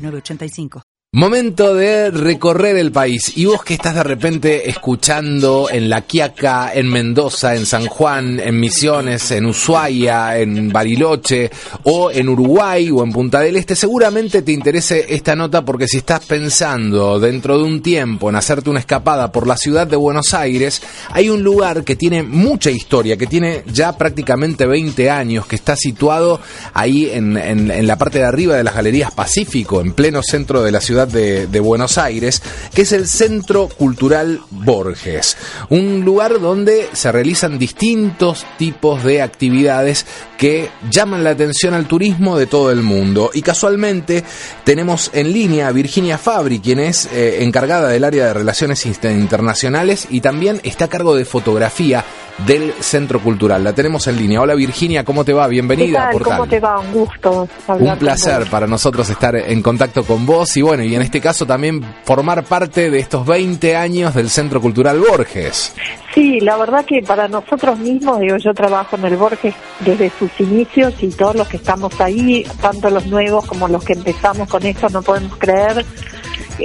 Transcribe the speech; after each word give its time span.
985. 0.00 0.89
Momento 1.12 1.74
de 1.74 2.12
recorrer 2.12 2.76
el 2.76 2.92
país. 2.92 3.32
Y 3.36 3.46
vos 3.46 3.64
que 3.64 3.74
estás 3.74 3.96
de 3.96 4.04
repente 4.04 4.70
escuchando 4.70 5.66
en 5.68 5.90
La 5.90 6.02
Quiaca, 6.02 6.70
en 6.72 6.88
Mendoza, 6.88 7.56
en 7.56 7.66
San 7.66 7.86
Juan, 7.86 8.38
en 8.38 8.60
Misiones, 8.60 9.32
en 9.32 9.46
Ushuaia, 9.46 10.38
en 10.38 10.68
Bariloche, 10.68 11.50
o 11.82 12.12
en 12.12 12.28
Uruguay 12.28 12.92
o 12.92 13.02
en 13.02 13.10
Punta 13.10 13.40
del 13.40 13.56
Este, 13.56 13.74
seguramente 13.74 14.42
te 14.42 14.52
interese 14.52 15.04
esta 15.08 15.34
nota 15.34 15.64
porque 15.64 15.88
si 15.88 15.96
estás 15.96 16.24
pensando 16.26 17.18
dentro 17.18 17.58
de 17.58 17.64
un 17.64 17.82
tiempo 17.82 18.30
en 18.30 18.36
hacerte 18.36 18.70
una 18.70 18.78
escapada 18.78 19.32
por 19.32 19.48
la 19.48 19.56
ciudad 19.56 19.88
de 19.88 19.96
Buenos 19.96 20.32
Aires, 20.32 20.80
hay 21.10 21.28
un 21.28 21.42
lugar 21.42 21.82
que 21.82 21.96
tiene 21.96 22.22
mucha 22.22 22.70
historia, 22.70 23.16
que 23.16 23.26
tiene 23.26 23.64
ya 23.66 23.98
prácticamente 23.98 24.64
20 24.64 25.10
años, 25.10 25.44
que 25.46 25.56
está 25.56 25.74
situado 25.74 26.40
ahí 26.72 27.10
en, 27.10 27.36
en 27.36 27.86
la 27.88 27.98
parte 27.98 28.18
de 28.18 28.26
arriba 28.26 28.54
de 28.54 28.62
las 28.62 28.76
Galerías 28.76 29.10
Pacífico, 29.10 29.80
en 29.80 29.92
pleno 29.92 30.22
centro 30.22 30.62
de 30.62 30.70
la 30.70 30.80
ciudad 30.80 30.99
de, 31.08 31.60
Buenos 31.60 31.98
Aires, 31.98 32.42
que 32.74 32.82
es 32.82 32.92
el 32.92 33.06
Centro 33.06 33.68
Cultural 33.68 34.40
Borges, 34.50 35.36
un 35.68 36.04
lugar 36.04 36.40
donde 36.40 36.88
se 36.92 37.12
realizan 37.12 37.58
distintos 37.58 38.46
tipos 38.58 39.04
de 39.04 39.22
actividades 39.22 40.06
que 40.38 40.70
llaman 40.90 41.22
la 41.22 41.30
atención 41.30 41.74
al 41.74 41.86
turismo 41.86 42.38
de 42.38 42.46
todo 42.46 42.70
el 42.70 42.82
mundo. 42.82 43.30
Y 43.34 43.42
casualmente 43.42 44.24
tenemos 44.64 45.10
en 45.12 45.32
línea 45.32 45.68
a 45.68 45.72
Virginia 45.72 46.18
Fabri, 46.18 46.60
quien 46.60 46.80
es 46.80 47.06
eh, 47.12 47.44
encargada 47.44 47.88
del 47.88 48.04
área 48.04 48.26
de 48.26 48.34
relaciones 48.34 48.86
internacionales 48.86 50.06
y 50.10 50.20
también 50.20 50.60
está 50.64 50.86
a 50.86 50.88
cargo 50.88 51.14
de 51.14 51.24
fotografía 51.24 52.04
del 52.38 52.72
Centro 52.80 53.20
Cultural. 53.20 53.62
La 53.62 53.72
tenemos 53.72 54.06
en 54.06 54.16
línea. 54.16 54.40
Hola 54.40 54.54
Virginia, 54.54 55.04
¿cómo 55.04 55.24
te 55.24 55.32
va? 55.32 55.46
Bienvenida 55.46 56.08
a 56.08 56.12
¿Cómo 56.12 56.46
te 56.46 56.60
va? 56.60 56.78
Un 56.80 56.92
gusto. 56.92 57.48
Un 57.68 57.96
placer 57.98 58.48
para 58.50 58.66
nosotros 58.66 59.08
estar 59.10 59.34
en 59.36 59.62
contacto 59.62 60.04
con 60.04 60.26
vos 60.26 60.56
y 60.56 60.62
bueno, 60.62 60.82
y 60.82 60.94
en 60.94 61.02
este 61.02 61.20
caso 61.20 61.46
también 61.46 61.82
formar 62.04 62.44
parte 62.44 62.90
de 62.90 62.98
estos 62.98 63.26
20 63.26 63.76
años 63.76 64.14
del 64.14 64.30
Centro 64.30 64.60
Cultural 64.60 64.98
Borges. 64.98 65.74
Sí, 66.14 66.40
la 66.40 66.56
verdad 66.56 66.84
que 66.84 67.02
para 67.02 67.28
nosotros 67.28 67.78
mismos, 67.78 68.18
digo, 68.20 68.36
yo 68.36 68.52
trabajo 68.52 68.96
en 68.96 69.04
el 69.04 69.16
Borges 69.16 69.54
desde 69.80 70.10
sus 70.10 70.30
inicios 70.40 70.94
y 71.00 71.08
todos 71.08 71.36
los 71.36 71.46
que 71.46 71.56
estamos 71.56 72.00
ahí, 72.00 72.44
tanto 72.60 72.90
los 72.90 73.06
nuevos 73.06 73.46
como 73.46 73.68
los 73.68 73.84
que 73.84 73.92
empezamos 73.92 74.48
con 74.48 74.64
esto, 74.66 74.88
no 74.88 75.02
podemos 75.02 75.36
creer 75.38 75.84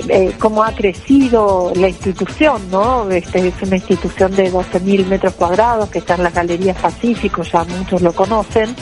eh, 0.10 0.34
cómo 0.40 0.64
ha 0.64 0.72
crecido 0.74 1.72
la 1.76 1.90
institución, 1.90 2.70
¿no? 2.72 3.10
Este, 3.10 3.48
es 3.48 3.54
una 3.62 3.78
institución 3.78 4.36
de 4.36 4.52
12.000 4.52 5.06
metros 5.06 5.34
cuadrados 5.34 5.90
que 5.90 6.00
está 6.00 6.16
en 6.16 6.24
las 6.24 6.34
Galerías 6.34 6.78
Pacífico, 6.78 7.44
ya 7.44 7.64
muchos 7.64 8.02
lo 8.02 8.14
conocen, 8.14 8.76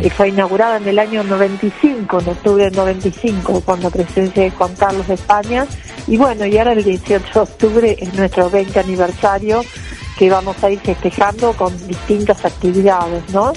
y 0.00 0.10
fue 0.10 0.28
inaugurada 0.28 0.76
en 0.76 0.88
el 0.88 0.98
año 0.98 1.22
95, 1.24 2.20
en 2.20 2.28
octubre 2.28 2.64
del 2.64 2.74
95, 2.74 3.62
cuando 3.64 3.90
presencia 3.90 4.50
Juan 4.50 4.74
Carlos 4.74 5.06
de 5.08 5.14
España, 5.14 5.66
y 6.06 6.16
bueno, 6.16 6.46
y 6.46 6.56
ahora 6.58 6.72
el 6.72 6.84
18 6.84 7.24
de 7.32 7.40
octubre 7.40 7.96
es 7.98 8.14
nuestro 8.14 8.48
20 8.50 8.78
aniversario 8.78 9.62
que 10.18 10.30
vamos 10.30 10.62
a 10.64 10.70
ir 10.70 10.80
festejando 10.80 11.52
con 11.52 11.76
distintas 11.86 12.44
actividades, 12.44 13.22
¿no? 13.32 13.52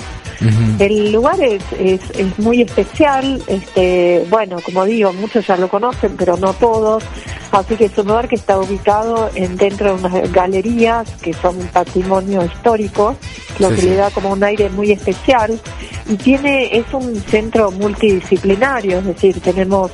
El 0.80 1.12
lugar 1.12 1.42
es, 1.42 1.62
es, 1.78 2.40
muy 2.40 2.62
especial, 2.62 3.42
este, 3.48 4.26
bueno, 4.30 4.58
como 4.64 4.86
digo, 4.86 5.12
muchos 5.14 5.46
ya 5.46 5.58
lo 5.58 5.68
conocen, 5.68 6.16
pero 6.18 6.38
no 6.38 6.54
todos, 6.54 7.04
así 7.52 7.76
que 7.76 7.86
es 7.86 7.98
un 7.98 8.08
lugar 8.08 8.30
que 8.30 8.36
está 8.36 8.58
ubicado 8.58 9.30
en, 9.36 9.58
dentro 9.58 9.96
de 9.96 10.06
unas 10.06 10.32
galerías 10.32 11.10
que 11.22 11.34
son 11.34 11.58
un 11.58 11.68
patrimonio 11.68 12.46
histórico, 12.46 13.18
lo 13.60 13.70
que 13.70 13.82
le 13.82 13.96
da 13.96 14.12
como 14.12 14.32
un 14.32 14.44
aire 14.44 14.70
muy 14.70 14.92
especial, 14.92 15.60
y 16.08 16.16
tiene, 16.16 16.78
es 16.78 16.86
un 16.94 17.16
centro 17.16 17.72
multidisciplinario, 17.72 19.00
es 19.00 19.06
decir, 19.06 19.42
tenemos 19.42 19.92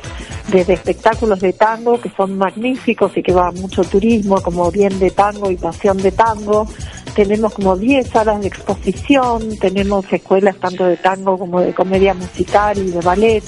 desde 0.48 0.74
espectáculos 0.74 1.40
de 1.40 1.54
tango 1.54 2.00
que 2.00 2.10
son 2.10 2.38
magníficos 2.38 3.16
y 3.18 3.24
que 3.24 3.34
va 3.34 3.52
mucho 3.52 3.84
turismo, 3.84 4.42
como 4.42 4.70
bien 4.72 5.00
de 5.00 5.12
tango 5.12 5.50
y 5.50 5.58
pasión 5.58 5.98
de 5.98 6.12
tango, 6.12 6.68
tenemos 7.16 7.54
como 7.54 7.76
10 7.76 8.08
salas 8.08 8.42
de 8.42 8.48
exposición, 8.48 9.58
tenemos 9.58 10.12
escuelas 10.12 10.58
tanto 10.58 10.86
de 10.86 10.98
tango 10.98 11.38
como 11.40 11.62
de 11.62 11.74
comedia 11.74 12.14
musical 12.14 12.78
y 12.78 12.92
de 12.92 13.00
ballet. 13.00 13.44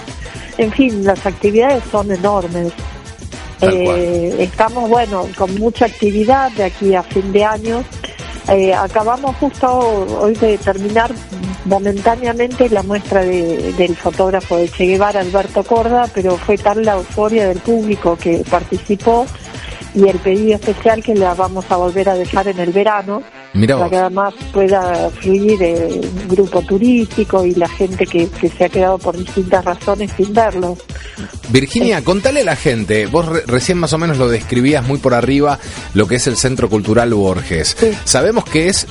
En 0.58 0.72
fin, 0.72 1.04
las 1.04 1.26
actividades 1.26 1.84
son 1.92 2.12
enormes. 2.12 2.72
Eh, 3.62 4.36
estamos, 4.40 4.90
bueno, 4.90 5.28
con 5.38 5.54
mucha 5.56 5.86
actividad 5.86 6.52
de 6.52 6.64
aquí 6.64 6.96
a 6.96 7.04
fin 7.04 7.32
de 7.32 7.44
año. 7.44 7.84
Eh, 8.48 8.74
acabamos 8.74 9.36
justo 9.36 9.68
hoy 10.22 10.34
de 10.36 10.58
terminar 10.58 11.12
momentáneamente 11.68 12.70
la 12.70 12.84
muestra 12.84 13.24
del 13.24 13.96
fotógrafo 13.96 14.58
de 14.58 14.70
Che 14.70 14.86
Guevara, 14.86 15.20
Alberto 15.20 15.64
Corda, 15.64 16.10
pero 16.14 16.38
fue 16.38 16.58
tal 16.58 16.84
la 16.84 16.94
euforia 16.94 17.48
del 17.48 17.60
público 17.60 18.18
que 18.18 18.44
participó 18.50 19.26
y 19.94 20.08
el 20.08 20.20
pedido 20.20 20.56
especial 20.56 21.04
que 21.04 21.16
la 21.16 21.34
vamos 21.34 21.66
a 21.70 21.78
volver 21.78 22.10
a 22.10 22.16
dejar 22.16 22.48
en 22.48 22.60
el 22.60 22.72
verano 22.72 23.24
para 23.54 23.90
que 23.90 23.98
además 23.98 24.34
pueda 24.54 25.10
fluir 25.10 25.62
el 25.64 26.12
grupo 26.28 26.62
turístico 26.62 27.44
y 27.44 27.56
la 27.56 27.68
gente 27.68 28.06
que, 28.06 28.30
se 28.56 28.66
ha 28.66 28.70
quedado 28.70 29.00
por 29.00 29.18
distintas 29.18 29.66
razones 29.66 30.12
sin 30.16 30.34
verlo. 30.34 30.78
Virginia, 31.50 32.04
contale 32.04 32.42
a 32.42 32.44
la 32.46 32.56
gente, 32.56 33.08
vos 33.08 33.26
recién 33.48 33.78
más 33.80 33.94
o 33.94 33.98
menos 33.98 34.18
lo 34.18 34.28
describías 34.28 34.86
muy 34.86 35.00
por 35.00 35.14
arriba, 35.14 35.60
lo 35.94 36.08
que 36.08 36.16
es 36.16 36.28
el 36.28 36.38
Centro 36.38 36.70
Cultural 36.70 37.14
Borges. 37.14 37.76
Sabemos 38.04 38.46
que 38.46 38.68
es 38.68 38.86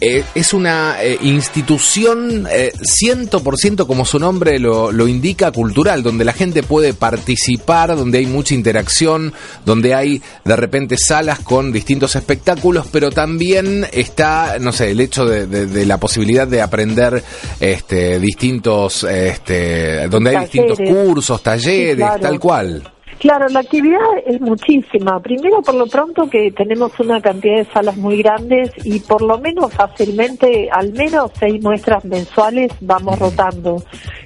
eh, 0.00 0.24
es 0.34 0.52
una 0.52 1.02
eh, 1.02 1.18
institución 1.22 2.46
eh, 2.50 2.72
100% 2.74 3.86
como 3.86 4.04
su 4.04 4.18
nombre 4.18 4.58
lo, 4.58 4.92
lo, 4.92 5.08
indica, 5.08 5.50
cultural, 5.52 6.02
donde 6.02 6.24
la 6.24 6.32
gente 6.32 6.62
puede 6.62 6.92
participar, 6.92 7.96
donde 7.96 8.18
hay 8.18 8.26
mucha 8.26 8.54
interacción, 8.54 9.32
donde 9.64 9.94
hay 9.94 10.22
de 10.44 10.56
repente 10.56 10.96
salas 10.98 11.40
con 11.40 11.72
distintos 11.72 12.14
espectáculos, 12.16 12.86
pero 12.92 13.10
también 13.10 13.86
está, 13.92 14.58
no 14.58 14.72
sé, 14.72 14.90
el 14.90 15.00
hecho 15.00 15.24
de, 15.24 15.86
la 15.86 15.98
posibilidad 15.98 16.46
de 16.46 16.60
aprender 16.60 17.22
este, 17.60 18.18
distintos, 18.18 19.04
este, 19.04 20.08
donde 20.08 20.36
hay 20.36 20.42
distintos 20.44 20.78
cursos, 20.78 21.42
talleres, 21.42 22.20
tal 22.20 22.38
cual. 22.38 22.95
Claro, 23.18 23.48
la 23.48 23.60
actividad 23.60 23.98
es 24.26 24.40
muchísima. 24.40 25.20
Primero, 25.20 25.62
por 25.62 25.74
lo 25.74 25.86
pronto, 25.86 26.28
que 26.28 26.50
tenemos 26.50 26.92
una 27.00 27.20
cantidad 27.20 27.56
de 27.56 27.64
salas 27.64 27.96
muy 27.96 28.18
grandes 28.18 28.72
y 28.84 29.00
por 29.00 29.22
lo 29.22 29.38
menos 29.38 29.72
fácilmente, 29.72 30.68
al 30.70 30.92
menos 30.92 31.30
seis 31.38 31.62
muestras 31.62 32.04
mensuales 32.04 32.72
vamos 32.80 33.18
rotando. 33.18 33.82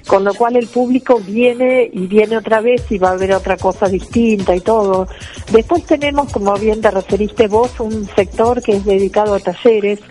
Con 0.07 0.25
lo 0.25 0.33
cual 0.33 0.57
el 0.57 0.67
público 0.67 1.19
viene 1.25 1.89
y 1.91 2.07
viene 2.07 2.37
otra 2.37 2.59
vez 2.59 2.91
y 2.91 2.97
va 2.97 3.11
a 3.11 3.17
ver 3.17 3.33
otra 3.33 3.55
cosa 3.55 3.87
distinta 3.87 4.55
y 4.55 4.59
todo. 4.59 5.07
Después 5.51 5.85
tenemos, 5.85 6.31
como 6.31 6.53
bien 6.55 6.81
te 6.81 6.91
referiste 6.91 7.47
vos, 7.47 7.79
un 7.79 8.05
sector 8.07 8.61
que 8.61 8.73
es 8.73 8.85
dedicado 8.85 9.35
a 9.35 9.39
talleres 9.39 10.01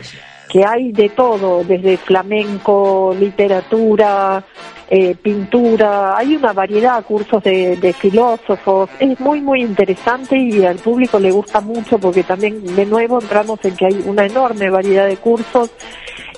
que 0.50 0.65
hay 0.65 0.91
de 0.93 1.09
todo, 1.11 1.62
desde 1.65 1.97
flamenco, 1.97 3.15
literatura, 3.19 4.44
eh, 4.88 5.15
pintura, 5.15 6.16
hay 6.16 6.34
una 6.34 6.53
variedad 6.53 6.99
de 6.99 7.05
cursos 7.05 7.43
de, 7.44 7.94
filósofos, 7.97 8.91
es 8.99 9.21
muy 9.21 9.41
muy 9.41 9.63
interesante 9.63 10.36
y 10.36 10.65
al 10.65 10.78
público 10.78 11.21
le 11.21 11.30
gusta 11.30 11.60
mucho 11.60 11.98
porque 11.98 12.25
también 12.25 12.65
de 12.75 12.84
nuevo 12.86 13.21
entramos 13.21 13.65
en 13.65 13.77
que 13.77 13.86
hay 13.86 14.03
una 14.04 14.27
enorme 14.27 14.69
variedad 14.69 15.07
de 15.07 15.16
cursos 15.16 15.71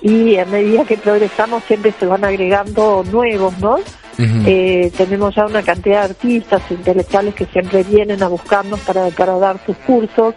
y 0.02 0.36
a 0.36 0.44
medida 0.44 0.84
que 0.84 0.98
progresamos 0.98 1.64
siempre 1.64 1.92
se 1.92 2.04
van 2.04 2.24
agregando 2.24 3.04
nuevos, 3.10 3.58
¿no? 3.58 3.78
Eh, 4.18 4.92
tenemos 4.96 5.34
ya 5.34 5.46
una 5.46 5.62
cantidad 5.62 6.00
de 6.00 6.10
artistas 6.10 6.62
intelectuales 6.70 7.34
que 7.34 7.46
siempre 7.46 7.82
vienen 7.82 8.22
a 8.22 8.28
buscarnos 8.28 8.80
para, 8.80 9.08
para 9.08 9.38
dar 9.38 9.58
sus 9.64 9.76
cursos, 9.78 10.34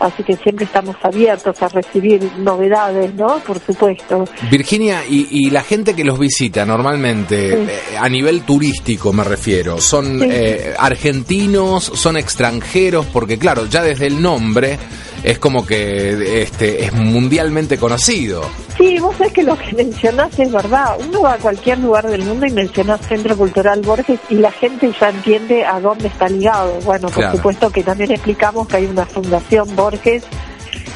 así 0.00 0.22
que 0.22 0.36
siempre 0.36 0.64
estamos 0.64 0.96
abiertos 1.02 1.60
a 1.62 1.68
recibir 1.68 2.22
novedades, 2.38 3.14
¿no? 3.14 3.38
Por 3.40 3.60
supuesto. 3.60 4.24
Virginia, 4.50 5.02
y, 5.08 5.50
la 5.50 5.62
gente 5.62 5.94
que 5.94 6.04
los 6.04 6.18
visita 6.18 6.66
normalmente, 6.66 7.54
eh, 7.54 7.68
a 7.98 8.08
nivel 8.08 8.42
turístico 8.42 9.12
me 9.12 9.24
refiero, 9.24 9.80
¿son 9.80 10.22
eh, 10.22 10.74
argentinos, 10.78 11.84
son 11.84 12.16
extranjeros? 12.16 13.06
Porque 13.06 13.38
claro, 13.38 13.66
ya 13.66 13.82
desde 13.82 14.06
el 14.06 14.20
nombre 14.20 14.78
es 15.22 15.38
como 15.38 15.66
que 15.66 16.42
este 16.42 16.84
es 16.84 16.92
mundialmente 16.92 17.78
conocido. 17.78 18.42
Sí, 18.78 18.96
vos 19.00 19.16
sabés 19.16 19.32
que 19.32 19.42
lo 19.42 19.58
que 19.58 19.72
mencionás 19.72 20.38
es 20.38 20.52
verdad. 20.52 20.96
Uno 21.00 21.22
va 21.22 21.32
a 21.32 21.38
cualquier 21.38 21.80
lugar 21.80 22.06
del 22.06 22.22
mundo 22.22 22.46
y 22.46 22.52
mencionás 22.52 23.00
Centro 23.00 23.36
Cultural 23.36 23.80
Borges 23.80 24.20
y 24.30 24.36
la 24.36 24.52
gente 24.52 24.92
ya 25.00 25.08
entiende 25.08 25.66
a 25.66 25.80
dónde 25.80 26.06
está 26.06 26.28
ligado. 26.28 26.78
Bueno, 26.84 27.08
por 27.08 27.32
supuesto 27.32 27.70
que 27.70 27.82
también 27.82 28.12
explicamos 28.12 28.68
que 28.68 28.76
hay 28.76 28.86
una 28.86 29.04
fundación 29.04 29.74
Borges 29.74 30.22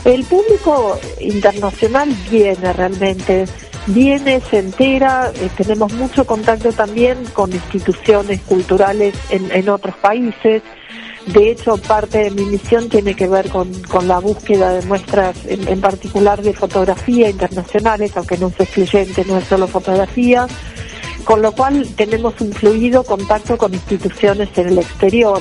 el 0.04 0.24
público 0.24 0.98
internacional 1.20 2.08
viene 2.30 2.72
realmente 2.72 3.46
viene 3.88 4.40
se 4.40 4.58
entera 4.58 5.32
eh, 5.34 5.48
tenemos 5.56 5.92
mucho 5.94 6.26
contacto 6.26 6.72
también 6.72 7.24
con 7.32 7.52
instituciones 7.52 8.40
culturales 8.42 9.14
en, 9.30 9.50
en 9.50 9.68
otros 9.68 9.96
países. 9.96 10.62
De 11.26 11.50
hecho, 11.50 11.76
parte 11.76 12.18
de 12.24 12.30
mi 12.30 12.44
misión 12.44 12.88
tiene 12.88 13.14
que 13.14 13.26
ver 13.26 13.50
con, 13.50 13.70
con 13.82 14.08
la 14.08 14.18
búsqueda 14.18 14.72
de 14.72 14.86
muestras, 14.86 15.36
en, 15.46 15.68
en, 15.68 15.80
particular 15.80 16.40
de 16.40 16.54
fotografía 16.54 17.28
internacionales, 17.28 18.12
aunque 18.16 18.38
no 18.38 18.46
es 18.46 18.58
excluyente, 18.60 19.26
no 19.26 19.36
es 19.36 19.44
solo 19.44 19.66
fotografía, 19.66 20.46
con 21.24 21.42
lo 21.42 21.52
cual 21.52 21.86
tenemos 21.96 22.40
un 22.40 22.52
fluido 22.52 23.02
contacto 23.04 23.56
con 23.56 23.74
instituciones 23.74 24.48
en 24.56 24.68
el 24.68 24.78
exterior. 24.78 25.40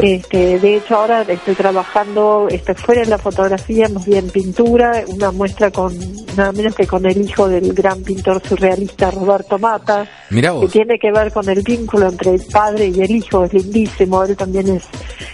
Este, 0.00 0.58
de 0.58 0.76
hecho, 0.76 0.96
ahora 0.96 1.22
estoy 1.22 1.54
trabajando 1.54 2.48
este, 2.50 2.74
fuera 2.74 3.02
de 3.02 3.08
la 3.08 3.18
fotografía, 3.18 3.88
más 3.88 4.06
bien 4.06 4.28
pintura, 4.28 5.04
una 5.06 5.30
muestra 5.30 5.70
con 5.70 5.96
nada 6.36 6.52
menos 6.52 6.74
que 6.74 6.86
con 6.86 7.06
el 7.06 7.20
hijo 7.20 7.48
del 7.48 7.72
gran 7.72 8.02
pintor 8.02 8.42
surrealista 8.44 9.10
Roberto 9.10 9.58
Mata, 9.58 10.06
que 10.30 10.68
tiene 10.70 10.98
que 10.98 11.12
ver 11.12 11.32
con 11.32 11.48
el 11.48 11.62
vínculo 11.62 12.08
entre 12.08 12.34
el 12.34 12.42
padre 12.42 12.88
y 12.88 13.00
el 13.00 13.10
hijo, 13.10 13.44
es 13.44 13.52
lindísimo, 13.52 14.24
él 14.24 14.36
también 14.36 14.68
es 14.68 14.84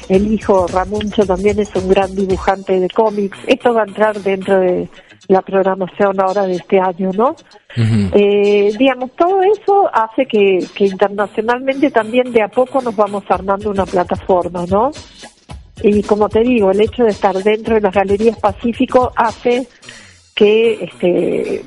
el 0.08 0.32
hijo, 0.32 0.66
Ramuncho 0.66 1.24
también 1.24 1.58
es 1.58 1.74
un 1.74 1.88
gran 1.88 2.14
dibujante 2.14 2.78
de 2.78 2.88
cómics, 2.90 3.38
esto 3.46 3.72
va 3.72 3.82
a 3.82 3.86
entrar 3.86 4.20
dentro 4.20 4.60
de 4.60 4.88
la 5.28 5.42
programación 5.42 6.20
ahora 6.20 6.46
de 6.46 6.54
este 6.54 6.78
año, 6.78 7.10
¿no? 7.14 7.34
eh, 7.76 8.72
digamos, 8.78 9.12
todo 9.12 9.40
eso 9.42 9.90
hace 9.92 10.26
que, 10.26 10.64
que 10.74 10.84
internacionalmente 10.84 11.90
también 11.90 12.32
de 12.32 12.42
a 12.42 12.48
poco 12.48 12.80
nos 12.80 12.94
vamos 12.94 13.24
armando 13.28 13.70
una 13.70 13.86
plataforma, 13.86 14.64
¿no? 14.66 14.92
Y 15.82 16.02
como 16.02 16.28
te 16.28 16.40
digo, 16.40 16.70
el 16.70 16.80
hecho 16.80 17.04
de 17.04 17.10
estar 17.10 17.34
dentro 17.34 17.74
de 17.74 17.80
las 17.80 17.94
galerías 17.94 18.38
Pacífico 18.38 19.12
hace 19.16 19.66
que 20.34 20.84
este 20.84 21.64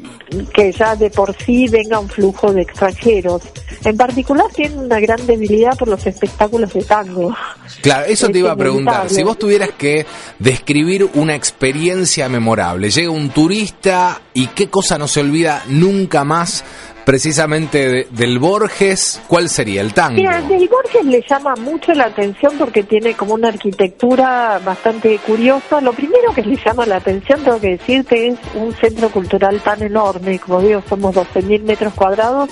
que 0.54 0.72
ya 0.74 0.96
de 0.96 1.10
por 1.10 1.36
sí 1.38 1.68
venga 1.70 2.00
un 2.00 2.10
flujo 2.10 2.52
de 2.52 2.64
extranjeros. 2.64 3.42
En 3.84 3.96
particular 3.96 4.48
tiene 4.54 4.76
una 4.76 5.00
gran 5.00 5.26
debilidad 5.26 5.78
por 5.78 5.88
los 5.88 6.06
espectáculos 6.06 6.74
de 6.74 6.84
tango. 6.84 7.34
Claro, 7.82 8.06
eso 8.06 8.28
te 8.28 8.40
iba 8.40 8.52
a 8.52 8.56
preguntar. 8.58 9.10
Si 9.10 9.24
vos 9.24 9.40
tuvieras 9.40 9.70
que 9.78 10.06
describir 10.40 11.10
una 11.14 11.36
experiencia 11.36 12.28
memorable, 12.28 12.90
llega 12.90 13.10
un 13.10 13.30
turista 13.30 14.22
y 14.34 14.48
qué 14.48 14.70
cosa 14.70 14.98
no 14.98 15.08
se 15.08 15.22
olvida 15.22 15.64
nunca 15.68 16.26
más 16.26 16.66
precisamente 17.08 18.06
del 18.12 18.38
Borges, 18.38 19.22
¿cuál 19.30 19.48
sería 19.48 19.80
el 19.80 19.94
tango? 19.94 20.18
Mira, 20.18 20.42
del 20.42 20.68
Borges 20.68 21.06
le 21.06 21.24
llama 21.26 21.56
mucho 21.56 21.94
la 21.94 22.08
atención 22.08 22.56
porque 22.60 22.84
tiene 22.84 23.14
como 23.14 23.34
una 23.34 23.48
arquitectura 23.48 24.60
bastante 24.60 25.18
curiosa. 25.20 25.80
Lo 25.80 25.94
primero 25.94 26.34
que 26.36 26.42
le 26.42 26.58
llama 26.58 26.86
la 26.86 26.98
atención, 26.98 27.42
tengo 27.46 27.62
que 27.62 27.78
decirte, 27.78 28.28
es 28.28 28.36
un 28.56 28.76
centro 28.76 29.10
cultural 29.10 29.62
tan 29.62 29.84
enorme, 29.84 30.38
como 30.38 30.60
digo, 30.60 30.84
somos 30.90 31.16
12.000 31.16 31.62
metros 31.62 31.94
cuadrados, 31.94 32.50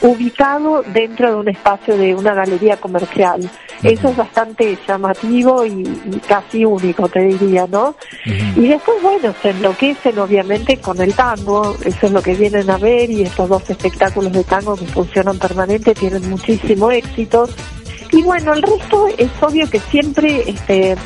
ubicado 0.00 0.84
dentro 0.86 1.32
de 1.32 1.36
un 1.40 1.48
espacio 1.48 1.96
de 1.96 2.14
una 2.14 2.32
galería 2.32 2.76
comercial. 2.76 3.40
Eso 3.82 4.08
es 4.08 4.16
bastante 4.16 4.78
llamativo 4.86 5.66
y, 5.66 5.82
casi 6.28 6.64
único, 6.64 7.08
te 7.08 7.20
diría, 7.20 7.66
¿no? 7.66 7.96
Y 8.24 8.68
después, 8.68 9.02
bueno, 9.02 9.34
se 9.42 9.50
enloquecen 9.50 10.16
obviamente 10.18 10.78
con 10.78 11.00
el 11.00 11.12
tango, 11.12 11.76
eso 11.84 12.06
es 12.06 12.12
lo 12.12 12.22
que 12.22 12.34
vienen 12.34 12.70
a 12.70 12.78
ver 12.78 13.10
y 13.10 13.22
estos 13.22 13.48
dos 13.48 13.68
espectáculos 13.68 13.95
espectáculos 13.96 14.32
de 14.32 14.44
tango 14.44 14.76
que 14.76 14.86
funcionan 14.86 15.38
permanente, 15.38 15.94
tienen 15.94 16.28
muchísimo 16.28 16.90
éxito. 16.90 17.48
Y 18.12 18.22
bueno, 18.22 18.52
el 18.52 18.62
resto 18.62 19.08
es 19.16 19.30
obvio 19.40 19.68
que 19.68 19.80
siempre 19.80 20.48
este, 20.48 20.96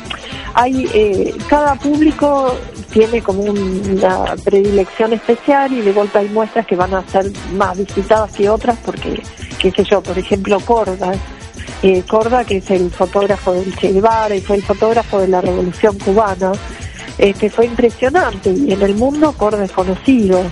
hay, 0.53 0.89
eh, 0.93 1.33
cada 1.47 1.75
público 1.75 2.53
tiene 2.91 3.21
como 3.21 3.43
una 3.43 4.35
predilección 4.43 5.13
especial 5.13 5.71
y 5.71 5.81
de 5.81 5.93
vuelta 5.93 6.19
hay 6.19 6.27
muestras 6.29 6.67
que 6.67 6.75
van 6.75 6.93
a 6.93 7.07
ser 7.07 7.31
más 7.53 7.77
visitadas 7.77 8.33
que 8.33 8.49
otras 8.49 8.77
porque, 8.85 9.23
qué 9.57 9.71
sé 9.71 9.83
yo, 9.85 10.01
por 10.01 10.17
ejemplo, 10.17 10.59
Corda. 10.59 11.13
Eh, 11.83 12.03
Corda, 12.07 12.43
que 12.43 12.57
es 12.57 12.69
el 12.69 12.91
fotógrafo 12.91 13.53
del 13.53 13.75
Che 13.75 13.93
Guevara 13.93 14.35
y 14.35 14.41
fue 14.41 14.57
el 14.57 14.63
fotógrafo 14.63 15.19
de 15.19 15.29
la 15.29 15.41
Revolución 15.41 15.97
Cubana, 15.97 16.51
este, 17.17 17.49
fue 17.49 17.65
impresionante 17.65 18.51
y 18.51 18.73
en 18.73 18.81
el 18.81 18.95
mundo 18.95 19.31
Corda 19.31 19.63
es 19.63 19.71
conocido. 19.71 20.43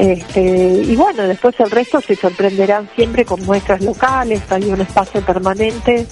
Este, 0.00 0.82
y 0.86 0.96
bueno, 0.96 1.24
después 1.28 1.54
el 1.60 1.70
resto 1.70 2.00
se 2.00 2.16
sorprenderán 2.16 2.88
siempre 2.96 3.26
con 3.26 3.44
muestras 3.44 3.82
locales, 3.82 4.40
hay 4.48 4.64
un 4.64 4.80
espacio 4.80 5.20
permanente 5.20 6.06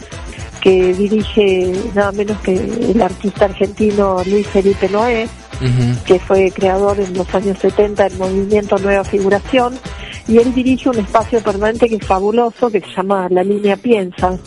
que 0.61 0.93
dirige 0.93 1.73
nada 1.95 2.13
menos 2.13 2.39
que 2.41 2.53
el 2.55 3.01
artista 3.01 3.47
argentino 3.47 4.23
Luis 4.27 4.47
Felipe 4.47 4.91
Noé, 4.91 5.27
que 6.05 6.19
fue 6.19 6.51
creador 6.51 7.01
en 7.01 7.15
los 7.15 7.35
años 7.35 7.59
70 7.61 8.11
del 8.11 8.19
movimiento 8.19 8.77
Nueva 8.77 9.05
Figuración, 9.05 9.79
y 10.27 10.37
él 10.37 10.53
dirige 10.53 10.91
un 10.91 10.99
espacio 10.99 11.41
permanente 11.41 11.89
que 11.89 11.97
es 11.97 12.07
fabuloso, 12.07 12.71
que 12.71 12.81
se 12.81 12.95
llama 12.95 13.29
La 13.31 13.43
Línea 13.43 13.79
Piensa. 13.79 14.39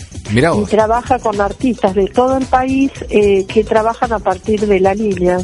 Y 0.61 0.65
trabaja 0.65 1.17
con 1.17 1.41
artistas 1.41 1.95
de 1.95 2.05
todo 2.05 2.37
el 2.37 2.45
país 2.45 2.91
eh, 3.09 3.45
que 3.47 3.63
trabajan 3.63 4.13
a 4.13 4.19
partir 4.19 4.67
de 4.67 4.79
la 4.79 4.93
línea. 4.93 5.39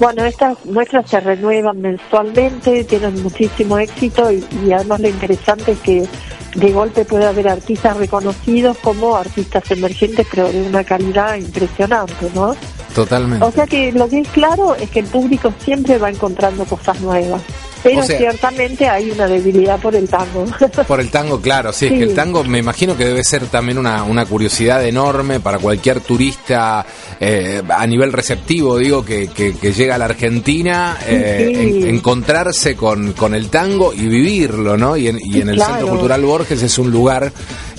Bueno, 0.00 0.24
estas 0.24 0.64
muestras 0.64 1.10
se 1.10 1.20
renuevan 1.20 1.78
mensualmente, 1.78 2.84
tienen 2.84 3.22
muchísimo 3.22 3.78
éxito 3.78 4.32
y, 4.32 4.72
además 4.72 5.00
lo 5.00 5.08
interesante 5.08 5.72
es 5.72 5.78
que 5.80 6.08
de 6.54 6.72
golpe 6.72 7.04
puede 7.04 7.26
haber 7.26 7.46
artistas 7.48 7.98
reconocidos 7.98 8.78
como 8.78 9.14
artistas 9.14 9.70
emergentes, 9.70 10.26
pero 10.30 10.50
de 10.50 10.62
una 10.62 10.84
calidad 10.84 11.36
impresionante, 11.36 12.30
¿no? 12.34 12.56
Totalmente. 12.94 13.44
O 13.44 13.52
sea 13.52 13.66
que 13.66 13.92
lo 13.92 14.08
que 14.08 14.20
es 14.20 14.28
claro 14.28 14.74
es 14.74 14.88
que 14.88 15.00
el 15.00 15.06
público 15.06 15.52
siempre 15.62 15.98
va 15.98 16.08
encontrando 16.08 16.64
cosas 16.64 16.98
nuevas. 17.02 17.42
Pero 17.82 18.02
ciertamente 18.02 18.88
hay 18.88 19.10
una 19.10 19.26
debilidad 19.26 19.80
por 19.80 19.94
el 19.94 20.08
tango. 20.08 20.44
Por 20.86 21.00
el 21.00 21.10
tango, 21.10 21.40
claro, 21.40 21.72
sí, 21.72 21.86
es 21.86 21.92
que 21.92 22.02
el 22.02 22.14
tango 22.14 22.42
me 22.44 22.58
imagino 22.58 22.96
que 22.96 23.04
debe 23.04 23.22
ser 23.24 23.46
también 23.46 23.78
una, 23.78 24.04
una 24.04 24.26
curiosidad 24.26 24.84
enorme 24.84 25.40
para 25.40 25.58
cualquier 25.58 26.00
turista 26.00 26.84
eh, 27.18 27.62
a 27.68 27.86
nivel 27.86 28.12
receptivo, 28.12 28.78
digo, 28.78 29.04
que, 29.04 29.28
que, 29.28 29.72
llega 29.72 29.94
a 29.94 29.98
la 29.98 30.06
Argentina, 30.06 30.98
eh, 31.06 31.84
encontrarse 31.86 32.76
con, 32.76 33.12
con 33.12 33.34
el 33.34 33.48
tango 33.48 33.92
y 33.92 34.06
vivirlo, 34.06 34.76
¿no? 34.76 34.96
Y 34.96 35.08
en, 35.08 35.18
y 35.22 35.40
en 35.40 35.50
el 35.50 35.60
Centro 35.60 35.88
Cultural 35.88 36.22
Borges 36.22 36.62
es 36.62 36.78
un 36.78 36.90
lugar 36.90 37.32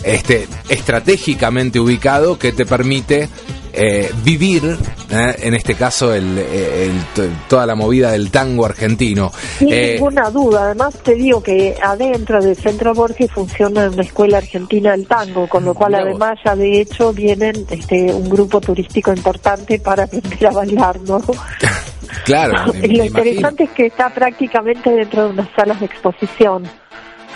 este, 0.04 0.48
estratégicamente 0.70 1.80
ubicado 1.80 2.38
que 2.40 2.52
te 2.52 2.66
permite 2.66 3.30
eh, 3.74 4.12
vivir, 4.24 4.78
eh, 5.10 5.36
en 5.40 5.54
este 5.54 5.76
caso, 5.76 6.14
el, 6.14 6.44
toda 7.48 7.66
la 7.66 7.76
movida 7.76 8.12
del 8.12 8.32
tango 8.32 8.66
argentino. 8.66 9.32
Sin 9.58 9.72
eh, 9.72 9.94
ninguna 9.94 10.30
duda. 10.30 10.66
Además, 10.66 10.96
te 11.04 11.16
digo 11.16 11.42
que 11.42 11.76
adentro 11.82 12.42
del 12.42 12.56
Centro 12.56 12.94
Borges 12.94 13.32
funciona 13.32 13.90
una 13.90 14.04
escuela 14.04 14.38
argentina 14.38 14.92
del 14.92 15.08
tango, 15.08 15.48
con 15.48 15.66
lo 15.66 15.74
cual, 15.74 15.96
además, 15.96 16.40
ya 16.44 16.56
de 16.56 16.82
hecho 16.82 17.14
vienen 17.14 17.66
este, 17.70 18.14
un 18.14 18.30
grupo 18.30 18.60
turístico 18.60 19.12
importante 19.12 19.80
para 19.80 20.04
aprender 20.04 20.48
a 20.48 20.52
bailar, 20.52 21.00
¿no? 21.02 21.22
claro. 22.26 22.74
lo 22.74 23.06
interesante 23.06 23.64
es 23.64 23.70
que 23.72 23.88
está 23.88 24.10
prácticamente 24.10 24.90
dentro 24.90 25.26
de 25.26 25.30
unas 25.32 25.50
salas 25.56 25.80
de 25.80 25.86
exposición. 25.86 26.64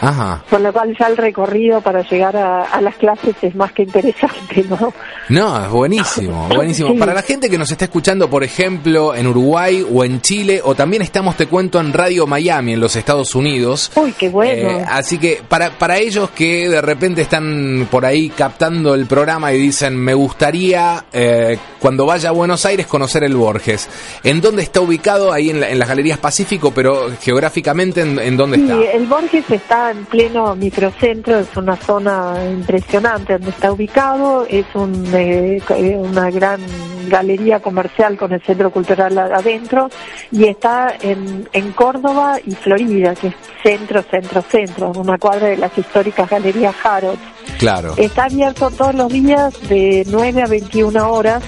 Ajá. 0.02 0.44
Con 0.50 0.64
lo 0.64 0.74
cual 0.74 0.96
ya 0.98 1.08
el 1.08 1.18
recorrido 1.18 1.82
para 1.82 2.02
llegar 2.02 2.36
a, 2.36 2.64
a 2.64 2.82
las 2.82 2.96
clases 2.96 3.36
es 3.42 3.56
más 3.56 3.72
que 3.72 3.84
interesante, 3.84 4.66
¿no? 4.70 4.94
No, 5.30 5.64
es 5.64 5.70
buenísimo, 5.70 6.48
buenísimo. 6.56 6.92
Sí. 6.92 6.98
Para 6.98 7.14
la 7.14 7.22
gente 7.22 7.50
que 7.50 7.58
nos 7.58 7.72
está 7.72 7.86
escuchando, 7.86 8.30
por 8.30 8.44
ejemplo, 8.44 9.16
en 9.16 9.28
Uruguay 9.28 9.86
o 9.92 10.04
en 10.04 10.22
Chile, 10.22 10.62
o 10.64 10.76
también 10.76 11.02
estamos, 11.02 11.36
te 11.36 11.48
cuento, 11.48 11.80
en 11.80 11.94
Radio 11.94 12.28
Miami, 12.28 12.74
en 12.74 12.80
los 12.80 12.96
Estados 12.96 13.36
Unidos. 13.36 13.92
Uy, 13.96 14.14
qué 14.18 14.30
bueno. 14.30 14.70
Eh, 14.70 14.86
así 14.88 15.18
que 15.18 15.42
para, 15.48 15.72
para 15.72 15.98
ellos 15.98 16.30
que 16.32 16.70
de 16.70 16.82
repente 16.82 17.22
están 17.22 17.88
por 17.90 18.06
ahí 18.06 18.30
captando 18.30 18.94
el 18.94 19.06
programa 19.06 19.54
y 19.54 19.58
dicen, 19.58 19.96
me 19.96 20.14
gustaría 20.14 21.06
eh, 21.12 21.58
cuando 21.86 22.08
vaya 22.08 22.30
a 22.30 22.32
Buenos 22.32 22.66
Aires 22.66 22.88
conocer 22.88 23.24
el 23.24 23.36
Borges. 23.36 23.88
¿En 24.24 24.42
dónde 24.42 24.64
está 24.64 24.82
ubicado? 24.82 25.32
Ahí 25.32 25.52
en, 25.52 25.60
la- 25.60 25.70
en 25.70 25.78
las 25.78 25.88
Galerías 25.88 26.18
Pacífico, 26.18 26.72
pero 26.74 27.12
geográficamente, 27.22 28.02
¿en, 28.02 28.18
en 28.18 28.36
dónde 28.36 28.58
Sí, 28.58 28.64
está? 28.64 28.92
el 28.94 29.06
Borges 29.06 29.46
está 29.52 29.92
en 29.92 30.04
pleno 30.06 30.56
microcentro, 30.56 31.38
es 31.38 31.56
una 31.56 31.76
zona 31.76 32.34
impresionante 32.52 33.34
donde 33.34 33.52
está 33.52 33.72
ubicado, 33.72 34.48
es 34.50 34.66
un, 34.74 35.06
eh, 35.14 35.62
una 35.96 36.32
gran 36.32 36.60
galería 37.08 37.60
comercial 37.60 38.18
con 38.18 38.34
el 38.34 38.42
centro 38.42 38.72
cultural 38.72 39.16
adentro 39.20 39.88
y 40.32 40.46
está 40.46 40.92
en, 41.00 41.48
en 41.54 41.72
Córdoba 41.74 42.40
y 42.44 42.56
Florida, 42.56 43.14
que 43.14 43.28
es 43.28 43.36
centro, 43.62 44.02
centro, 44.10 44.42
centro, 44.42 44.92
una 44.96 45.20
cuadra 45.20 45.50
de 45.50 45.58
las 45.58 45.78
históricas 45.78 46.28
galerías 46.28 46.74
Harrods. 46.84 47.20
Claro. 47.60 47.94
Está 47.98 48.24
abierto 48.24 48.72
todos 48.72 48.96
los 48.96 49.14
días 49.14 49.54
de 49.70 50.04
9 50.10 50.42
a 50.42 50.48
21 50.48 51.12
horas 51.14 51.44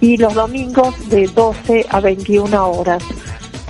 y 0.00 0.16
los 0.16 0.34
domingos 0.34 0.94
de 1.08 1.26
12 1.28 1.86
a 1.88 2.00
21 2.00 2.70
horas. 2.70 3.02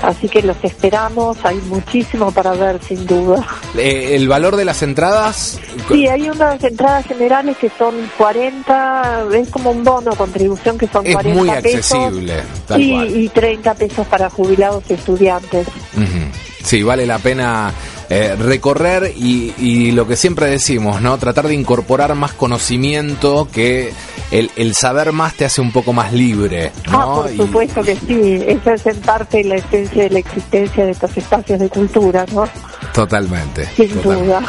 Así 0.02 0.30
que 0.30 0.40
los 0.40 0.56
esperamos, 0.62 1.37
hay 1.44 1.56
muchísimo 1.68 2.32
para 2.32 2.52
ver 2.52 2.80
sin 2.82 3.06
duda. 3.06 3.46
Eh, 3.76 4.12
¿El 4.16 4.28
valor 4.28 4.56
de 4.56 4.64
las 4.64 4.82
entradas? 4.82 5.58
Sí, 5.88 6.06
hay 6.08 6.30
unas 6.30 6.64
entradas 6.64 7.04
generales 7.04 7.58
que 7.58 7.70
son 7.78 7.94
40, 8.16 9.25
es 9.34 9.49
como 9.50 9.72
un 9.72 9.84
bono 9.84 10.12
contribución 10.16 10.78
que 10.78 10.87
son 10.88 11.06
Es 11.06 11.12
40 11.12 11.38
muy 11.38 11.50
pesos. 11.60 11.92
accesible, 11.99 12.34
tal 12.66 12.80
Sí, 12.80 12.90
cual. 12.92 13.16
y 13.16 13.28
30 13.28 13.75
pesos 13.75 14.06
para 14.06 14.30
jubilados 14.30 14.84
y 14.88 14.94
estudiantes. 14.94 15.66
Ujú. 15.94 16.64
Sí, 16.64 16.82
vale 16.82 17.06
la 17.06 17.18
pena 17.18 17.70
eh, 18.11 18.35
recorrer 18.37 19.12
y, 19.17 19.55
y 19.57 19.93
lo 19.93 20.07
que 20.07 20.17
siempre 20.17 20.47
decimos, 20.47 21.00
¿no? 21.00 21.17
Tratar 21.17 21.47
de 21.49 21.55
incorporar 21.55 22.14
más 22.17 22.33
conocimiento 22.33 23.49
que 23.52 23.93
el, 24.33 24.50
el 24.57 24.75
saber 24.75 25.12
más 25.12 25.35
te 25.35 25.45
hace 25.45 25.61
un 25.61 25.71
poco 25.73 25.93
más 25.93 26.12
libre, 26.12 26.73
¿no? 26.90 27.00
Ah, 27.00 27.14
por 27.23 27.33
Y- 27.33 27.37
supuesto 27.37 27.83
que 27.83 27.95
sí, 27.97 28.43
esa 28.47 28.75
es 28.75 28.87
en 28.87 29.00
parte 29.00 29.45
la 29.45 29.55
esencia 29.57 30.02
de 30.02 30.11
la 30.11 30.19
existencia 30.19 30.85
de 30.85 30.90
estos 30.90 31.17
espacios 31.17 31.61
de 31.61 31.69
cultura, 31.69 32.26
¿no? 32.35 32.45
Totalmente. 32.93 33.67
Sin 33.76 33.88
totalmente. 33.90 34.25
duda. 34.26 34.43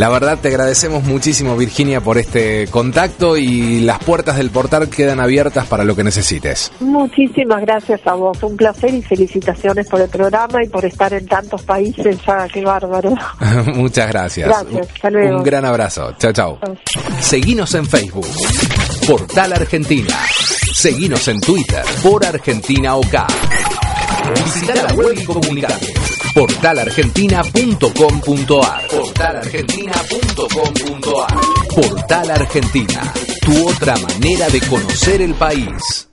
La 0.00 0.08
verdad 0.08 0.38
te 0.40 0.48
agradecemos 0.48 1.04
muchísimo 1.04 1.58
Virginia 1.58 2.00
por 2.00 2.16
este 2.16 2.68
contacto 2.68 3.36
y 3.36 3.80
las 3.80 3.98
puertas 4.02 4.38
del 4.38 4.48
portal 4.48 4.88
quedan 4.88 5.20
abiertas 5.20 5.66
para 5.66 5.84
lo 5.84 5.94
que 5.94 6.02
necesites. 6.02 6.72
Muchísimas 6.80 7.60
gracias 7.60 8.00
a 8.06 8.14
vos, 8.14 8.42
un 8.42 8.56
placer 8.56 8.94
y 8.94 9.02
felicitaciones 9.02 9.86
por 9.90 10.00
el 10.00 10.08
programa 10.08 10.64
y 10.64 10.70
por 10.70 10.86
estar 10.86 11.12
en 11.12 11.26
tantos 11.26 11.64
países, 11.64 12.16
ya 12.26 12.48
qué 12.48 12.64
bárbaro. 12.64 13.14
Muchas 13.74 14.08
gracias. 14.08 14.48
Gracias, 14.48 14.88
hasta 14.90 15.10
luego. 15.10 15.36
Un 15.36 15.42
gran 15.42 15.66
abrazo. 15.66 16.14
Chao, 16.16 16.32
chao. 16.32 16.58
Seguinos 17.20 17.74
en 17.74 17.84
Facebook, 17.84 18.26
Portal 19.06 19.52
Argentina. 19.52 20.16
Seguinos 20.72 21.28
en 21.28 21.42
Twitter, 21.42 21.84
por 22.02 22.24
Argentina 22.24 22.96
OK. 22.96 23.16
Visita 24.44 24.74
la 24.76 24.94
web 24.94 25.14
y 25.14 25.24
comunicate. 25.26 26.09
Portalargentina.com.ar 26.34 28.86
Portalargentina.com.ar 28.88 31.40
Portal 31.74 32.30
Argentina, 32.30 33.12
tu 33.40 33.68
otra 33.68 33.96
manera 33.96 34.48
de 34.48 34.60
conocer 34.60 35.22
el 35.22 35.34
país. 35.34 36.09